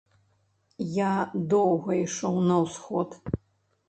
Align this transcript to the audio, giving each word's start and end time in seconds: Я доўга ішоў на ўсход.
Я 0.93 1.09
доўга 1.51 1.91
ішоў 2.05 2.39
на 2.47 2.57
ўсход. 2.63 3.13